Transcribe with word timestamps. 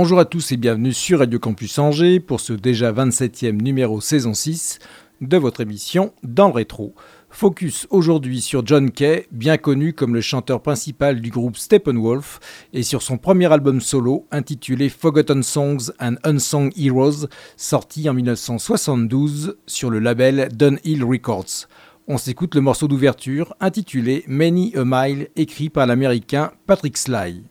Bonjour 0.00 0.20
à 0.20 0.24
tous 0.24 0.52
et 0.52 0.56
bienvenue 0.56 0.92
sur 0.92 1.18
Radio 1.18 1.40
Campus 1.40 1.76
Angers 1.76 2.20
pour 2.20 2.38
ce 2.38 2.52
déjà 2.52 2.92
27e 2.92 3.60
numéro 3.60 4.00
saison 4.00 4.32
6 4.32 4.78
de 5.20 5.36
votre 5.36 5.60
émission 5.60 6.12
Dans 6.22 6.46
le 6.46 6.52
rétro. 6.54 6.94
Focus 7.30 7.88
aujourd'hui 7.90 8.40
sur 8.40 8.64
John 8.64 8.92
Kay, 8.92 9.26
bien 9.32 9.56
connu 9.56 9.94
comme 9.94 10.14
le 10.14 10.20
chanteur 10.20 10.62
principal 10.62 11.20
du 11.20 11.30
groupe 11.30 11.56
Steppenwolf, 11.56 12.38
et 12.72 12.84
sur 12.84 13.02
son 13.02 13.18
premier 13.18 13.52
album 13.52 13.80
solo 13.80 14.28
intitulé 14.30 14.88
Forgotten 14.88 15.42
Songs 15.42 15.90
and 15.98 16.14
Unsung 16.22 16.70
Heroes, 16.76 17.26
sorti 17.56 18.08
en 18.08 18.14
1972 18.14 19.56
sur 19.66 19.90
le 19.90 19.98
label 19.98 20.48
Dunhill 20.54 21.02
Records. 21.02 21.66
On 22.06 22.18
s'écoute 22.18 22.54
le 22.54 22.60
morceau 22.60 22.86
d'ouverture 22.86 23.52
intitulé 23.58 24.22
Many 24.28 24.74
a 24.76 24.84
Mile, 24.84 25.26
écrit 25.34 25.70
par 25.70 25.88
l'américain 25.88 26.52
Patrick 26.68 26.96
Sly. 26.96 27.42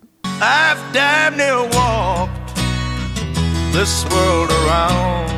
This 3.78 4.06
world 4.06 4.50
around. 4.50 5.30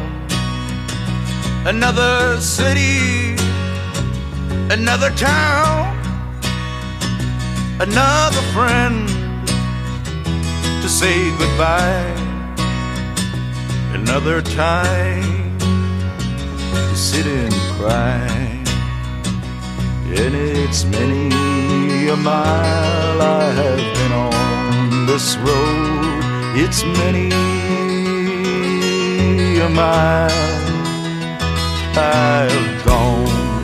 Another 1.67 2.39
city, 2.39 3.35
another 4.71 5.09
town, 5.17 5.93
another 7.81 8.43
friend 8.55 9.09
to 10.81 10.87
say 10.87 11.15
goodbye. 11.37 12.15
Another 13.99 14.41
time 14.41 15.59
to 15.59 16.95
sit 16.95 17.27
and 17.27 17.53
cry. 17.75 18.25
And 20.21 20.33
it's 20.33 20.85
many 20.85 22.07
a 22.07 22.15
mile 22.15 23.21
I 23.21 23.51
have 23.61 23.83
been 23.97 24.13
on 24.13 25.05
this 25.07 25.35
road, 25.37 26.23
it's 26.55 26.85
many 27.01 27.78
a 29.61 29.69
mile 29.69 30.29
I've 31.97 32.85
gone. 32.85 33.63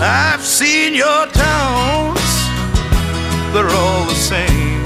I've 0.00 0.40
seen 0.40 0.94
your 0.94 1.26
towns, 1.32 2.30
they're 3.52 3.68
all 3.68 4.04
the 4.06 4.14
same. 4.14 4.84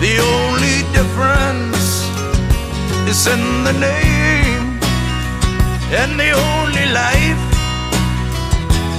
The 0.00 0.18
only 0.34 0.78
difference 0.92 1.84
is 3.08 3.26
in 3.26 3.64
the 3.64 3.72
name 3.72 4.78
and 6.00 6.20
the 6.20 6.32
only 6.32 6.86
life 6.92 7.53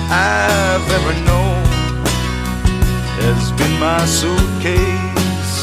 I've 0.08 0.88
ever 0.98 1.14
known 1.26 1.66
has 3.22 3.52
been 3.54 3.80
my 3.80 4.06
suitcase 4.06 5.56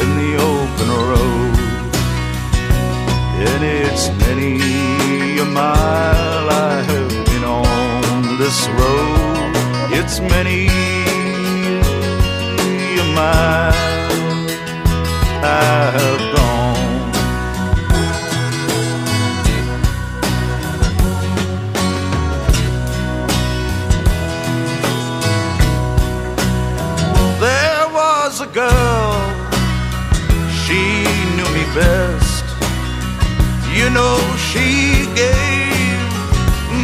in 0.00 0.08
the 0.20 0.36
open 0.36 0.88
road. 1.10 1.56
And 3.48 3.64
it's 3.64 4.08
many 4.26 5.38
a 5.38 5.44
mile 5.44 6.50
I 6.50 6.82
have 6.82 7.10
been 7.26 7.44
on 7.44 8.38
this 8.38 8.68
road. 8.80 9.52
It's 9.98 10.20
many 10.20 10.68
a 12.98 13.06
mile 13.14 13.72
I 15.42 15.90
have 15.96 16.36
gone. 16.36 16.61
Girl, 28.52 29.16
she 30.62 31.04
knew 31.36 31.48
me 31.56 31.64
best. 31.74 32.44
You 33.72 33.88
know, 33.88 34.18
she 34.36 35.06
gave 35.16 35.96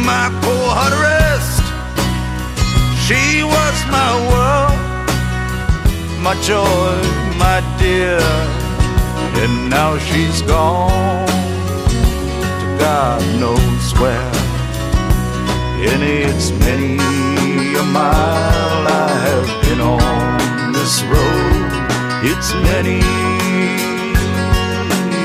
my 0.03 0.29
poor 0.41 0.65
heart 0.73 0.95
rest. 0.97 1.61
She 3.05 3.43
was 3.43 3.77
my 3.97 4.11
world, 4.31 4.79
my 6.23 6.33
joy, 6.41 6.97
my 7.37 7.61
dear. 7.77 8.19
And 9.41 9.69
now 9.69 9.97
she's 9.99 10.41
gone 10.41 11.27
to 11.27 12.67
God 12.79 13.21
knows 13.39 13.93
where. 13.99 14.31
And 15.91 16.01
it's 16.03 16.51
many 16.51 16.97
a 17.75 17.83
mile 17.83 18.87
I 18.87 19.07
have 19.27 19.63
been 19.63 19.81
on 19.81 20.73
this 20.73 21.03
road 21.03 21.58
it's 22.21 22.53
many 22.53 22.99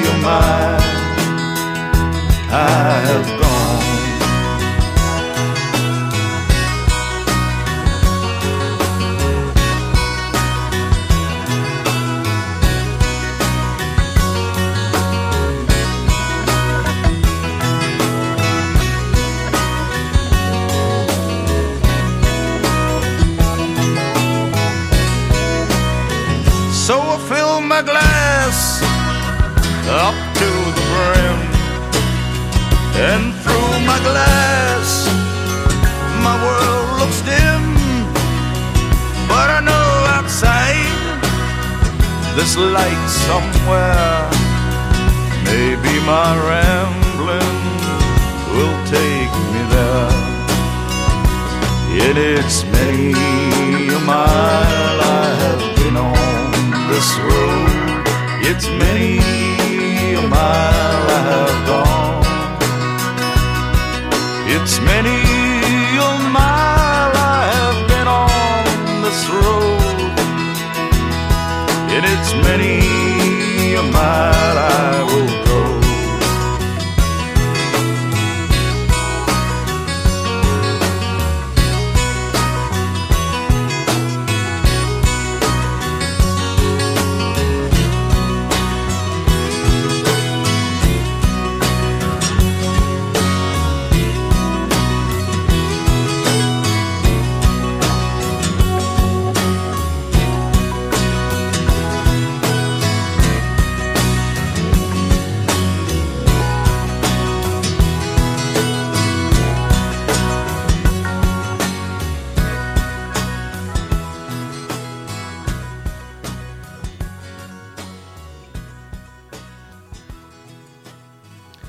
a 0.05 0.17
mile 0.23 0.81
I 2.51 3.01
have 3.09 3.41
gone. 3.41 4.14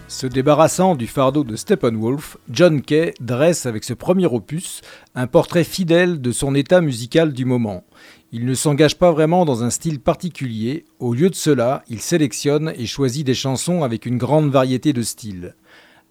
Se 0.07 0.27
débarrassant 0.27 0.93
du 0.93 1.07
fardeau 1.07 1.43
de 1.43 1.55
Steppenwolf, 1.55 2.37
John 2.51 2.83
Kay 2.83 3.15
dresse 3.19 3.65
avec 3.65 3.83
ce 3.83 3.93
premier 3.95 4.27
opus 4.27 4.81
un 5.15 5.25
portrait 5.25 5.63
fidèle 5.63 6.21
de 6.21 6.31
son 6.31 6.53
état 6.53 6.79
musical 6.79 7.33
du 7.33 7.43
moment. 7.43 7.83
Il 8.31 8.45
ne 8.45 8.53
s'engage 8.53 8.99
pas 8.99 9.11
vraiment 9.11 9.45
dans 9.45 9.63
un 9.63 9.71
style 9.71 9.99
particulier, 9.99 10.85
au 10.99 11.15
lieu 11.15 11.31
de 11.31 11.35
cela, 11.35 11.83
il 11.89 12.01
sélectionne 12.01 12.71
et 12.77 12.85
choisit 12.85 13.25
des 13.25 13.33
chansons 13.33 13.83
avec 13.83 14.05
une 14.05 14.19
grande 14.19 14.51
variété 14.51 14.93
de 14.93 15.01
styles. 15.01 15.55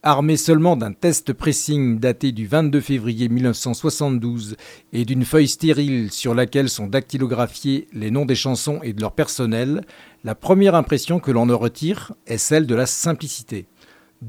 Armé 0.02 0.36
seulement 0.36 0.76
d'un 0.76 0.92
test 0.92 1.32
pressing 1.32 1.98
daté 2.00 2.32
du 2.32 2.46
22 2.46 2.80
février 2.80 3.28
1972 3.28 4.56
et 4.92 5.04
d'une 5.04 5.24
feuille 5.24 5.48
stérile 5.48 6.10
sur 6.10 6.34
laquelle 6.34 6.68
sont 6.68 6.88
dactylographiés 6.88 7.86
les 7.92 8.10
noms 8.10 8.26
des 8.26 8.34
chansons 8.34 8.80
et 8.82 8.92
de 8.92 9.00
leur 9.00 9.12
personnel, 9.12 9.82
la 10.24 10.34
première 10.34 10.74
impression 10.74 11.20
que 11.20 11.30
l'on 11.30 11.48
en 11.48 11.56
retire 11.56 12.12
est 12.26 12.38
celle 12.38 12.66
de 12.66 12.74
la 12.74 12.86
simplicité 12.86 13.66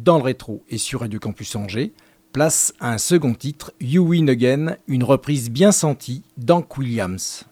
dans 0.04 0.18
le 0.18 0.24
rétro 0.24 0.64
et 0.70 0.78
sur 0.78 1.02
Radio 1.02 1.20
Campus 1.20 1.56
Angers, 1.56 1.94
place 2.34 2.74
à 2.80 2.92
un 2.92 2.98
second 2.98 3.34
titre, 3.34 3.74
You 3.80 4.08
Win 4.08 4.30
Again, 4.30 4.78
une 4.88 5.04
reprise 5.04 5.50
bien 5.50 5.72
sentie 5.72 6.24
d'Hank 6.38 6.78
Williams. 6.78 7.46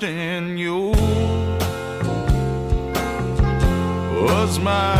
Trust 0.00 0.02
in 0.02 0.56
you 0.56 0.92
was 4.22 4.58
my 4.58 4.99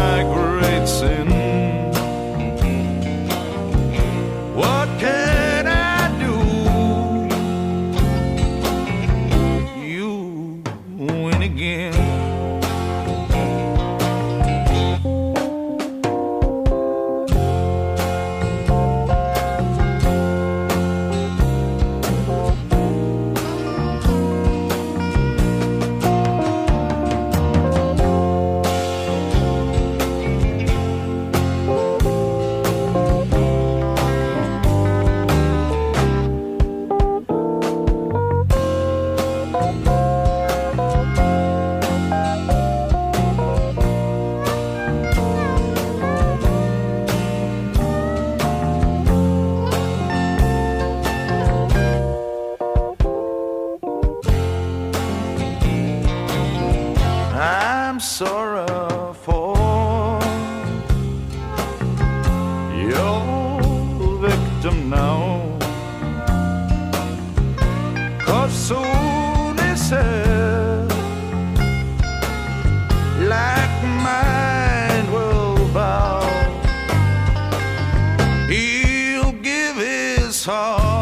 saw 80.41 81.00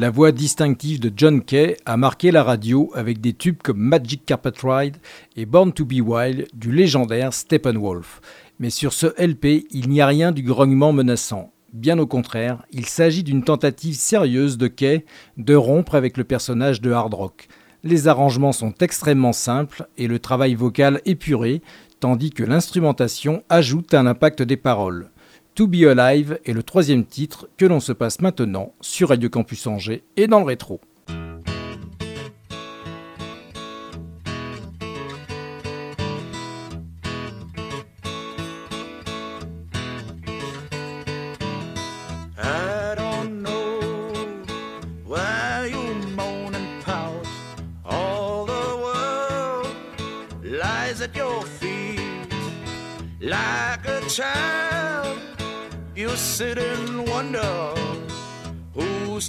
La 0.00 0.10
voix 0.10 0.30
distinctive 0.30 1.00
de 1.00 1.12
John 1.16 1.42
Kay 1.42 1.76
a 1.84 1.96
marqué 1.96 2.30
la 2.30 2.44
radio 2.44 2.88
avec 2.94 3.20
des 3.20 3.32
tubes 3.32 3.60
comme 3.60 3.80
Magic 3.80 4.24
Carpet 4.24 4.52
Ride 4.62 4.98
et 5.34 5.44
Born 5.44 5.72
to 5.72 5.84
Be 5.84 6.00
Wild 6.00 6.46
du 6.54 6.70
légendaire 6.70 7.34
Steppenwolf. 7.34 8.20
Mais 8.60 8.70
sur 8.70 8.92
ce 8.92 9.08
LP, 9.20 9.66
il 9.72 9.88
n'y 9.88 10.00
a 10.00 10.06
rien 10.06 10.30
du 10.30 10.44
grognement 10.44 10.92
menaçant. 10.92 11.50
Bien 11.72 11.98
au 11.98 12.06
contraire, 12.06 12.64
il 12.70 12.86
s'agit 12.86 13.24
d'une 13.24 13.42
tentative 13.42 13.96
sérieuse 13.96 14.56
de 14.56 14.68
Kay 14.68 15.04
de 15.36 15.56
rompre 15.56 15.96
avec 15.96 16.16
le 16.16 16.22
personnage 16.22 16.80
de 16.80 16.92
hard 16.92 17.14
rock. 17.14 17.48
Les 17.82 18.06
arrangements 18.06 18.52
sont 18.52 18.74
extrêmement 18.78 19.32
simples 19.32 19.88
et 19.96 20.06
le 20.06 20.20
travail 20.20 20.54
vocal 20.54 21.00
épuré, 21.06 21.60
tandis 21.98 22.30
que 22.30 22.44
l'instrumentation 22.44 23.42
ajoute 23.48 23.94
un 23.94 24.06
impact 24.06 24.42
des 24.42 24.56
paroles. 24.56 25.10
To 25.58 25.66
Be 25.66 25.88
Alive 25.88 26.38
est 26.44 26.52
le 26.52 26.62
troisième 26.62 27.04
titre 27.04 27.48
que 27.56 27.66
l'on 27.66 27.80
se 27.80 27.90
passe 27.90 28.20
maintenant 28.20 28.74
sur 28.80 29.08
Radio 29.08 29.28
Campus 29.28 29.66
Angers 29.66 30.04
et 30.16 30.28
dans 30.28 30.38
le 30.38 30.44
rétro. 30.44 30.80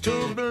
to 0.02 0.34
believe. 0.34 0.49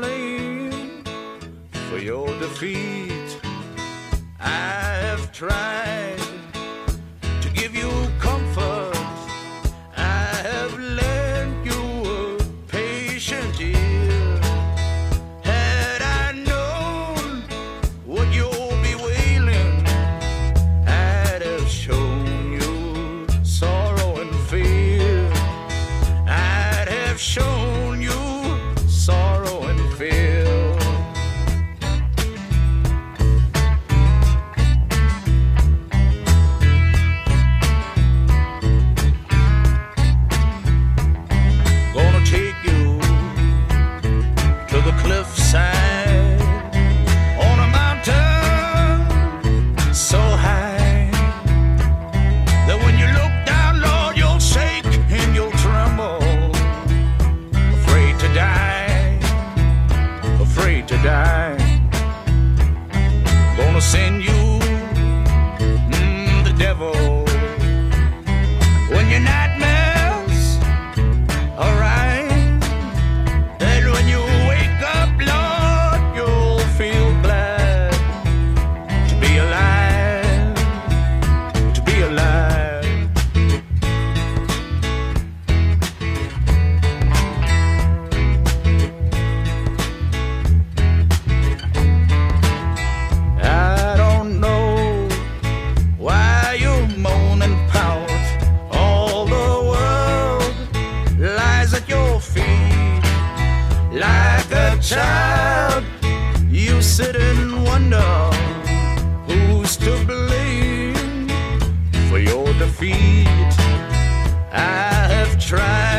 feet. 112.78 113.26
I 114.52 115.08
have 115.10 115.36
tried. 115.40 115.97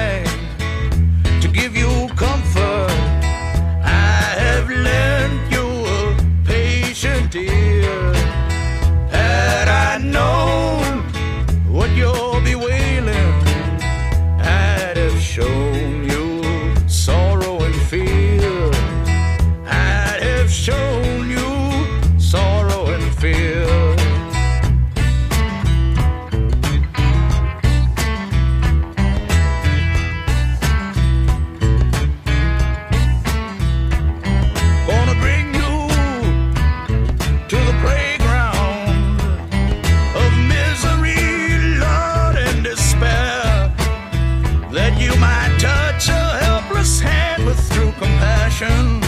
through 47.59 47.91
compassion 47.93 49.03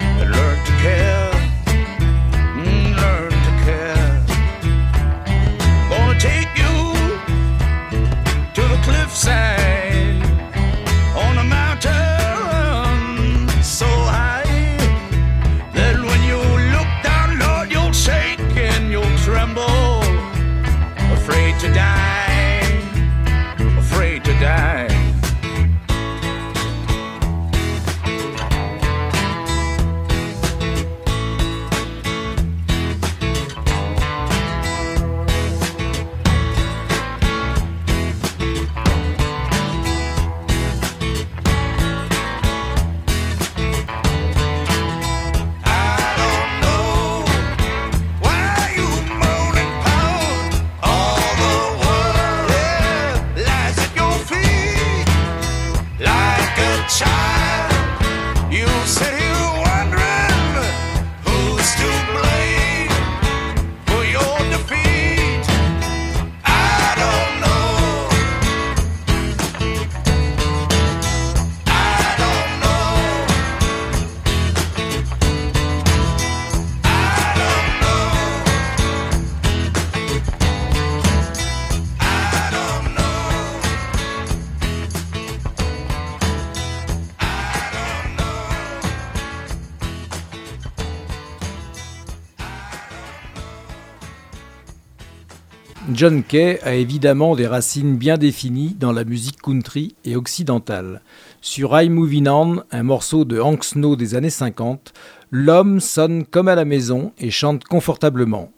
and 0.00 0.30
learn 0.30 0.64
to 0.64 0.72
care. 0.82 1.19
John 96.00 96.22
Kay 96.22 96.58
a 96.62 96.76
évidemment 96.76 97.36
des 97.36 97.46
racines 97.46 97.98
bien 97.98 98.16
définies 98.16 98.74
dans 98.80 98.90
la 98.90 99.04
musique 99.04 99.42
country 99.42 99.94
et 100.06 100.16
occidentale. 100.16 101.02
Sur 101.42 101.78
I 101.78 101.90
Moving 101.90 102.26
On, 102.26 102.62
un 102.70 102.82
morceau 102.82 103.26
de 103.26 103.38
Hank 103.38 103.62
Snow 103.62 103.96
des 103.96 104.14
années 104.14 104.30
50, 104.30 104.94
l'homme 105.30 105.78
sonne 105.78 106.24
comme 106.24 106.48
à 106.48 106.54
la 106.54 106.64
maison 106.64 107.12
et 107.18 107.30
chante 107.30 107.64
confortablement. 107.64 108.50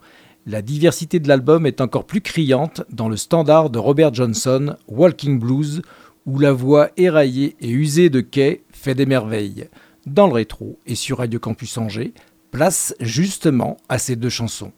La 0.46 0.62
diversité 0.62 1.18
de 1.18 1.26
l'album 1.26 1.66
est 1.66 1.80
encore 1.80 2.06
plus 2.06 2.20
criante 2.20 2.82
dans 2.92 3.08
le 3.08 3.16
standard 3.16 3.70
de 3.70 3.80
Robert 3.80 4.14
Johnson, 4.14 4.76
Walking 4.86 5.40
Blues, 5.40 5.82
où 6.26 6.38
la 6.38 6.52
voix 6.52 6.90
éraillée 6.96 7.56
et 7.60 7.70
usée 7.70 8.08
de 8.08 8.20
Kay 8.20 8.62
fait 8.70 8.94
des 8.94 9.04
merveilles. 9.06 9.66
Dans 10.06 10.28
le 10.28 10.34
rétro 10.34 10.78
et 10.86 10.94
sur 10.94 11.18
Radio 11.18 11.40
Campus 11.40 11.76
Angers, 11.76 12.14
place 12.52 12.94
justement 13.00 13.78
à 13.88 13.98
ces 13.98 14.14
deux 14.14 14.28
chansons. 14.28 14.70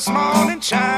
this 0.00 0.08
morning 0.08 0.60
shine. 0.62 0.89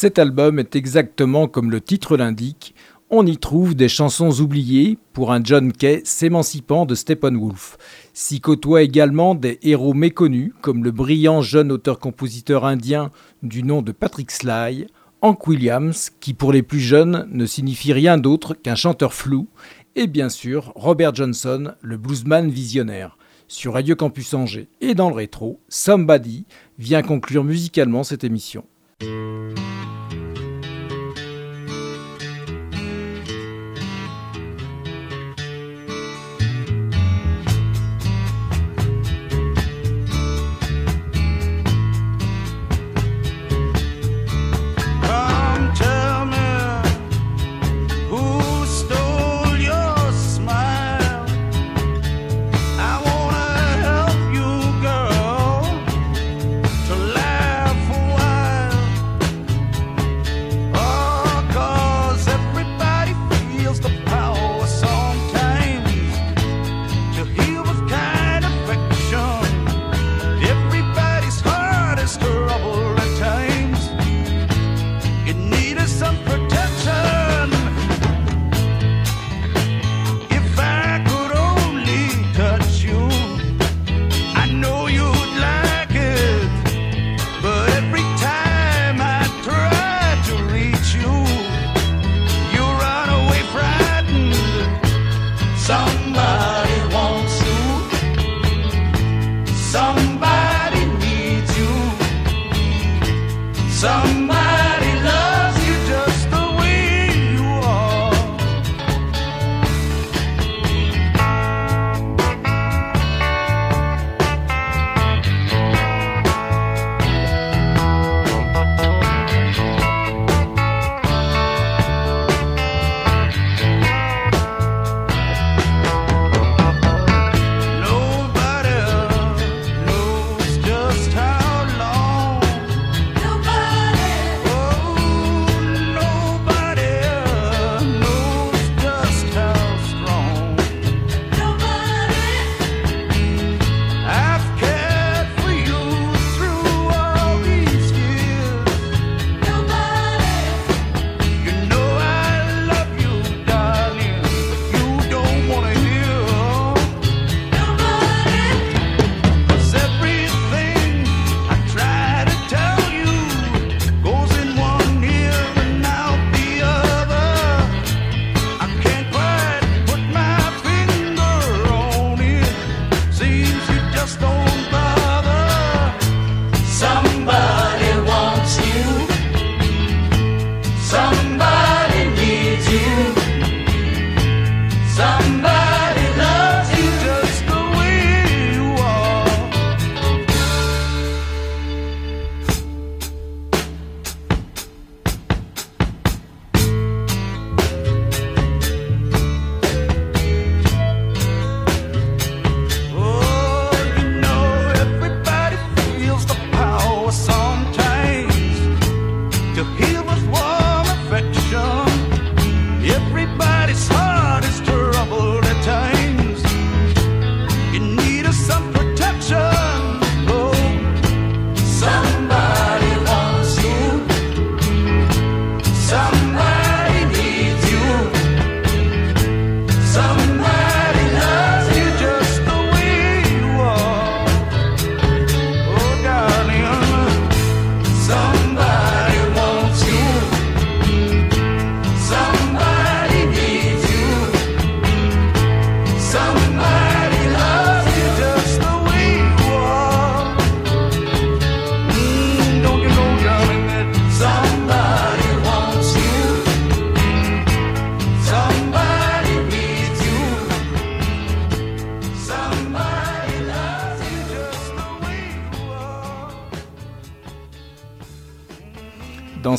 Cet 0.00 0.18
album 0.18 0.58
est 0.58 0.76
exactement 0.76 1.46
comme 1.46 1.70
le 1.70 1.82
titre 1.82 2.16
l'indique. 2.16 2.74
On 3.10 3.26
y 3.26 3.36
trouve 3.36 3.74
des 3.74 3.90
chansons 3.90 4.40
oubliées 4.40 4.96
pour 5.12 5.30
un 5.30 5.44
John 5.44 5.72
Kay 5.72 6.00
s'émancipant 6.04 6.86
de 6.86 6.94
Steppenwolf. 6.94 7.76
S'y 8.12 8.40
côtoient 8.40 8.82
également 8.82 9.34
des 9.34 9.58
héros 9.62 9.94
méconnus 9.94 10.52
comme 10.60 10.84
le 10.84 10.90
brillant 10.90 11.42
jeune 11.42 11.72
auteur-compositeur 11.72 12.64
indien 12.64 13.10
du 13.42 13.62
nom 13.62 13.82
de 13.82 13.92
Patrick 13.92 14.30
Sly, 14.30 14.86
Hank 15.22 15.46
Williams, 15.46 16.10
qui 16.20 16.34
pour 16.34 16.52
les 16.52 16.62
plus 16.62 16.80
jeunes 16.80 17.28
ne 17.30 17.46
signifie 17.46 17.92
rien 17.92 18.18
d'autre 18.18 18.54
qu'un 18.54 18.74
chanteur 18.74 19.12
flou, 19.12 19.48
et 19.96 20.06
bien 20.06 20.28
sûr 20.28 20.72
Robert 20.74 21.14
Johnson, 21.14 21.72
le 21.82 21.96
bluesman 21.96 22.50
visionnaire. 22.50 23.16
Sur 23.48 23.74
Radio 23.74 23.96
Campus 23.96 24.32
Angers 24.34 24.68
et 24.80 24.94
dans 24.94 25.08
le 25.08 25.16
rétro, 25.16 25.60
Somebody 25.68 26.46
vient 26.78 27.02
conclure 27.02 27.42
musicalement 27.42 28.04
cette 28.04 28.22
émission. 28.22 28.64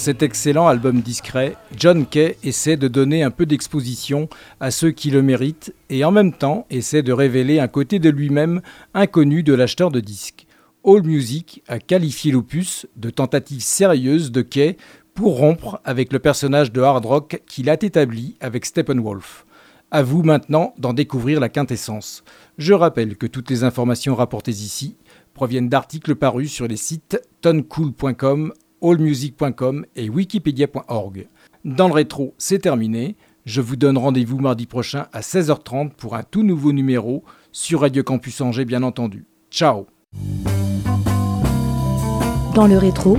Cet 0.01 0.23
excellent 0.23 0.67
album 0.67 1.01
discret, 1.01 1.55
John 1.77 2.07
Kay 2.07 2.35
essaie 2.41 2.75
de 2.75 2.87
donner 2.87 3.21
un 3.21 3.29
peu 3.29 3.45
d'exposition 3.45 4.29
à 4.59 4.71
ceux 4.71 4.89
qui 4.89 5.11
le 5.11 5.21
méritent 5.21 5.75
et 5.91 6.03
en 6.03 6.09
même 6.09 6.33
temps 6.33 6.65
essaie 6.71 7.03
de 7.03 7.13
révéler 7.13 7.59
un 7.59 7.67
côté 7.67 7.99
de 7.99 8.09
lui-même 8.09 8.61
inconnu 8.95 9.43
de 9.43 9.53
l'acheteur 9.53 9.91
de 9.91 9.99
disques. 9.99 10.47
All 10.83 11.03
Music 11.03 11.61
a 11.67 11.77
qualifié 11.77 12.31
l'opus 12.31 12.87
de 12.95 13.11
tentative 13.11 13.61
sérieuse 13.61 14.31
de 14.31 14.41
Kay 14.41 14.75
pour 15.13 15.37
rompre 15.37 15.79
avec 15.85 16.11
le 16.13 16.17
personnage 16.17 16.71
de 16.71 16.81
hard 16.81 17.05
rock 17.05 17.43
qu'il 17.45 17.69
a 17.69 17.73
établi 17.73 18.37
avec 18.39 18.65
Steppenwolf. 18.65 19.45
À 19.91 20.01
vous 20.01 20.23
maintenant 20.23 20.73
d'en 20.79 20.93
découvrir 20.93 21.39
la 21.39 21.49
quintessence. 21.49 22.23
Je 22.57 22.73
rappelle 22.73 23.17
que 23.17 23.27
toutes 23.27 23.51
les 23.51 23.63
informations 23.63 24.15
rapportées 24.15 24.49
ici 24.49 24.95
proviennent 25.35 25.69
d'articles 25.69 26.15
parus 26.15 26.51
sur 26.51 26.67
les 26.67 26.77
sites 26.77 27.21
toncool.com, 27.41 28.51
allmusic.com 28.81 29.85
et 29.95 30.09
wikipedia.org. 30.09 31.27
Dans 31.65 31.87
le 31.87 31.93
rétro, 31.93 32.33
c'est 32.37 32.59
terminé. 32.59 33.15
Je 33.45 33.61
vous 33.61 33.75
donne 33.75 33.97
rendez-vous 33.97 34.37
mardi 34.39 34.67
prochain 34.67 35.07
à 35.13 35.21
16h30 35.21 35.91
pour 35.91 36.15
un 36.15 36.23
tout 36.23 36.43
nouveau 36.43 36.73
numéro 36.73 37.23
sur 37.51 37.81
Radio 37.81 38.03
Campus 38.03 38.41
Angers, 38.41 38.65
bien 38.65 38.83
entendu. 38.83 39.25
Ciao 39.49 39.87
Dans 42.53 42.67
le 42.67 42.77
rétro, 42.77 43.17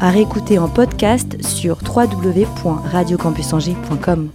à 0.00 0.10
réécouter 0.10 0.58
en 0.58 0.68
podcast 0.68 1.42
sur 1.44 1.78
www.radiocampusangers.com. 1.82 4.30